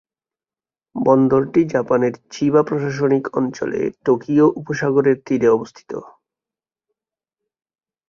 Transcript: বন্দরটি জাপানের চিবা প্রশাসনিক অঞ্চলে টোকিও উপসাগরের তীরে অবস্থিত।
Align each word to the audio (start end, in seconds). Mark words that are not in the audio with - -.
বন্দরটি 0.95 1.61
জাপানের 1.73 2.13
চিবা 2.31 2.61
প্রশাসনিক 2.63 3.23
অঞ্চলে 3.33 3.81
টোকিও 4.05 4.45
উপসাগরের 4.59 5.17
তীরে 5.25 5.47
অবস্থিত। 5.47 5.91